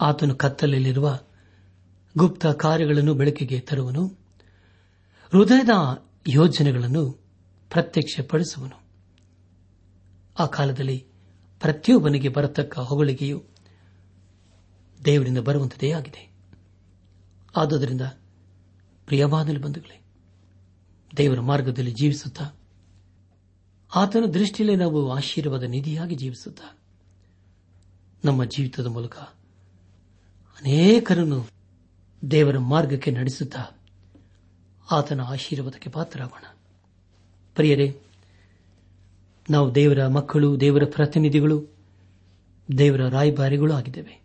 [0.00, 1.18] ಆತನು ಕತ್ತಲಲ್ಲಿರುವ
[2.18, 4.06] ಗುಪ್ತ ಕಾರ್ಯಗಳನ್ನು ಬೆಳಕಿಗೆ ತರುವನು,
[5.32, 5.70] ಹೃದಯದ
[6.28, 7.12] ಯೋಜನೆಗಳನ್ನು
[7.70, 8.82] ಪ್ರತ್ಯಕ್ಷಪಡಿಸುವನು.
[10.38, 11.06] ಆ ಕಾಲದಲ್ಲಿ
[11.60, 13.44] ಪ್ರತಿಯೊಬ್ಬನಿಗೆ ಬರತಕ್ಕ ಹೊಗಳಿಗೆಯು
[15.04, 16.34] ದೇವರಿಂದ ಬರುವಂತದೇ ಆಗಿದೆ.
[17.56, 18.00] ಆದುದರಿಂದ
[19.06, 20.03] ಪ್ರಿಯವಾದಲ್ಲಿ ಬಂಧುಗಳೇ
[21.16, 22.50] ದೇವರ ಮಾರ್ಗದಲ್ಲಿ ಜೀವಿಸುತ್ತಾ
[23.94, 26.78] ಆತನ ದೃಷ್ಟಿಯಲ್ಲಿ ನಾವು ಆಶೀರ್ವಾದ ನಿಧಿಯಾಗಿ ಜೀವಿಸುತ್ತಾ
[28.24, 29.16] ನಮ್ಮ ಜೀವಿತದ ಮೂಲಕ
[30.60, 31.48] ಅನೇಕರನ್ನು
[32.30, 33.64] ದೇವರ ಮಾರ್ಗಕ್ಕೆ ನಡೆಸುತ್ತಾ
[34.90, 36.44] ಆತನ ಆಶೀರ್ವಾದಕ್ಕೆ ಪಾತ್ರರಾಗೋಣ.
[37.54, 38.00] ಪ್ರಿಯರೇ,
[39.50, 41.66] ನಾವು ದೇವರ ಮಕ್ಕಳು, ದೇವರ ಪ್ರತಿನಿಧಿಗಳು,
[42.78, 44.22] ದೇವರ ರಾಯಭಾರಿಗಳು ಆಗಿದ್ದೇವೆ.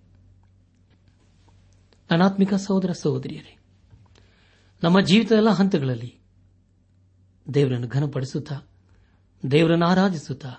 [2.12, 3.58] ಅನಾತ್ಮಿಕ ಸಹೋದರ ಸಹೋದರಿಯರೇ,
[4.84, 6.19] ನಮ್ಮ ಜೀವಿತದ ಎಲ್ಲ ಹಂತಗಳಲ್ಲಿ
[7.54, 8.56] ದೇವರನ್ನು ಘನಪಡಿಸುತ್ತಾ,
[9.52, 10.50] ದೇವರನ್ನು ಆರಾಧಿಸುತ್ತಾ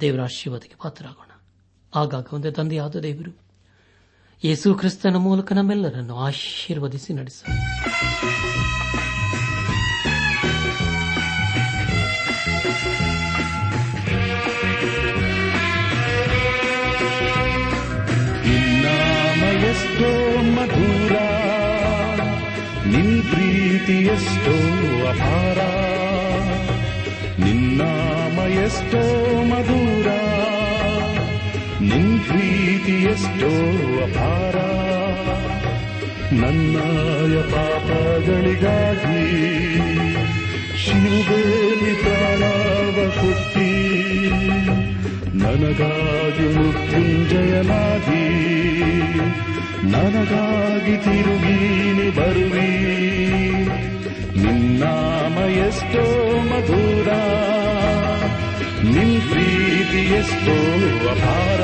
[0.00, 1.30] ದೇವರ ಆಶೀರ್ವಾದಕ್ಕೆ ಪಾತ್ರರಾಗೋಣ.
[1.94, 3.36] ಆಗಾಗ ಒಂದೇ ತಂದೆಯಾದ ದೇವರು,
[4.44, 7.44] ಯೇಸು ಕ್ರಿಸ್ತನ ಮೂಲಕ ನಮ್ಮೆಲ್ಲರನ್ನು ಆಶೀರ್ವದಿಸಿ ನಡೆಸ.
[23.78, 24.52] ಪ್ರೀತಿ ಎಷ್ಟೋ
[25.08, 25.58] ಅಪಾರ.
[27.44, 29.02] ನಿನ್ನಾಮ ಎಷ್ಟೋ
[29.44, 30.06] ಮಧುರ.
[31.80, 33.48] ನಿನ್ ಪ್ರೀತಿ ಎಷ್ಟೋ
[34.02, 34.56] ಅಪಾರ.
[36.34, 38.14] ನನ್ನಾಯ ಪಾಪಗಳಿಗಾಗಿ
[40.84, 44.28] ಶಿಲುಬೆಯಲ್ಲಿ ಪ್ರಾಣವ ಕೊಟ್ಟಿ.
[45.38, 48.28] ನನಗಾಗಿ ಮೃತ್ಯುಂಜಯನಾಗಿ
[49.84, 52.68] ನನಗಾಗಿ ತಿರುಗೀನಿ ಬರುವಿ
[54.34, 55.36] ನಿನ್ನಾಮ
[55.66, 56.04] ಎಷ್ಟೋ
[56.50, 57.10] ಮಧುರ
[58.84, 60.56] ನಿನ್ ಪ್ರೀತಿ ಎಷ್ಟೋ
[61.10, 61.62] ಅಪಾರ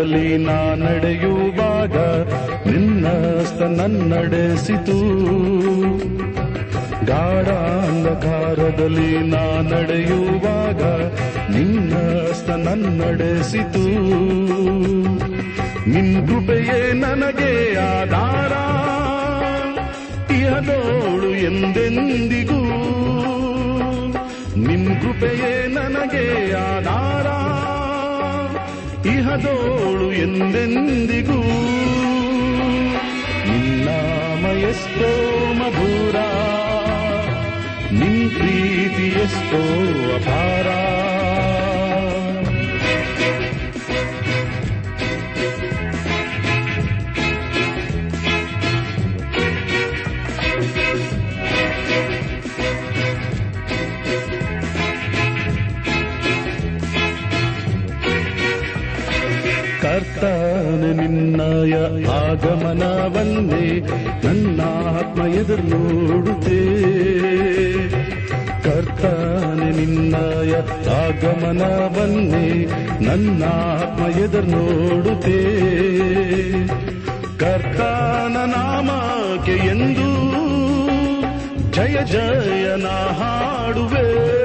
[0.00, 1.96] ಅಂಧಕಾರದಲ್ಲಿ ನಾ ನಡೆಯುವಾಗ
[2.70, 4.98] ನಿನ್ನಸ್ತ ನನ್ನಡೆಸಿತು
[7.06, 7.48] ಗಾಢ
[7.88, 10.82] ಅಂಧಕಾರದಲ್ಲಿ ನಾ ನಡೆಯುವಾಗ
[11.56, 13.84] ನಿನ್ನಸ್ತ ನನ್ನಡೆಸಿತು
[15.90, 18.52] ನಿನ್ ಕೃಪೆಯೇ ನನಗೆ ಆಧಾರ.
[20.32, 22.62] ಇಹದೋಳು ಎಂದೆಂದಿಗೂ
[25.00, 27.29] ಕೃಪೆಯೇ ನನಗೆ ಆಧಾರ.
[29.20, 31.38] ಇಹದೋಳು ಎಂದೆಂದಿಗೂ
[33.48, 35.10] ನಿನ್ನಾಮ ಎಷ್ಟೋ
[35.60, 36.16] ಮಧುರ
[37.92, 39.60] ನಿನ್ ಪ್ರೀತಿ ಎಷ್ಟೋ
[40.16, 40.68] ಅಪಾರ
[62.44, 63.80] ಆಗಮನವನ್ನೇ
[64.24, 64.60] ನನ್ನ
[64.98, 66.56] ಆತ್ಮ ಎದುರು ನೋಡುತ್ತೆ.
[68.68, 69.04] ಎತ್ತ
[69.74, 70.52] ನಿನ್ನಯ
[73.00, 75.40] ನನ್ನ ಆತ್ಮ ಎದುರು ನೋಡುತ್ತೆ.
[77.38, 80.08] ಕರ್ತಾನ ನಾಮಕ್ಕೆ ಎಂದು
[81.70, 84.39] ಜಯ ಜಯನ ಹಾಡುವೆ.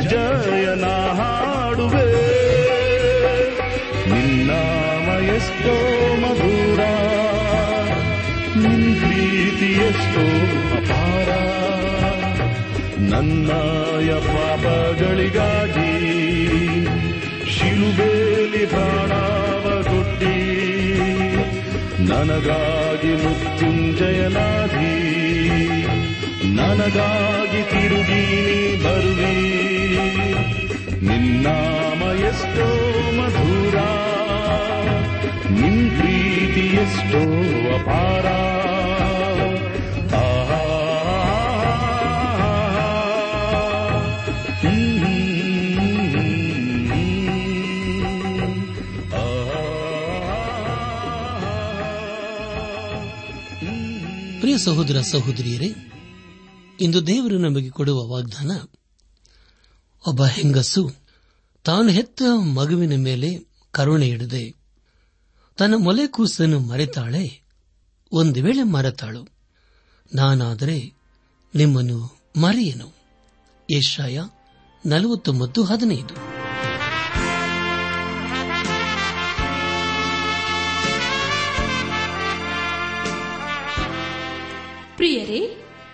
[0.00, 2.08] ಜಯನ ಹಾಡುವೆ.
[4.10, 5.74] ನಿನ್ನಾಮ ಎಷ್ಟೋ
[6.16, 6.80] ಮಧುರ,
[8.62, 10.24] ನಿನ್ ಪ್ರೀತಿ ಎಷ್ಟೋ
[10.76, 11.28] ಅಪಾರ.
[13.00, 15.92] ನನ್ನಯ ಪಾಪಗಳಿಗಾಗಿ
[17.50, 20.36] ಶಿಲುಬೇಲಿ ಪ್ರಾಣಾವ ಕೊಟ್ಟಿ.
[22.08, 24.94] ನನಗಾಗಿ ಮೃತ್ಯುಂಜಯನಾದಿ
[26.58, 28.24] ನನಗಾಗಿ ತಿರುಗಿ
[28.84, 29.34] ಬರುವೆ.
[31.06, 32.66] ನಿನ್ನಾಮ ಎಷ್ಟೋ
[33.16, 33.78] ಮಧುರ
[35.60, 37.22] ನಿನ್ ಪ್ರೀತಿ ಎಷ್ಟೋ
[37.74, 38.26] ಅಪಾರ.
[54.40, 55.87] ಪ್ರಿಯ ಸಹೋದರ ಸಹೋದರಿಯರೇ
[56.80, 58.50] ಇಂದು ದೇವರು ನಮಗೆ ಕೊಡುವ ವಾಗ್ದಾನ.
[60.06, 60.90] ಒಬ್ಬ ಹೆಂಗಸು
[61.64, 62.22] ತಾನು ಹೆತ್ತ
[62.54, 63.38] ಮಗುವಿನ ಮೇಲೆ
[63.70, 64.54] ಕರುಣೆ ಇಡದೆ
[65.56, 67.42] ತನ್ನ ಮೊಲೆ ಕೂಸನ್ನು ಮರೆತಾಳೆ.
[68.12, 69.28] ಒಂದು ವೇಳೆ ಮರೆತಾಳು.
[70.14, 70.92] ನಾನಾದರೆ
[71.54, 72.94] ನಿಮ್ಮನ್ನು ಮರೆಯನು.
[73.70, 74.20] ಏಷಾಯ
[74.86, 76.14] ನಲವತ್ತೊಂಬತ್ತು ಹದಿನೈದು.
[84.96, 85.57] ಪ್ರಿಯರೇ